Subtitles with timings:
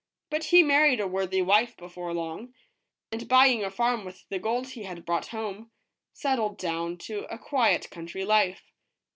[0.31, 2.55] But he married a worthy wife before long,
[3.11, 5.69] and buying a farm with the gold he had brought home,
[6.11, 8.63] settled down to a quiet coun try life.